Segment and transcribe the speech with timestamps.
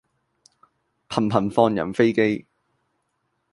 [1.09, 2.47] 頻頻放人飛機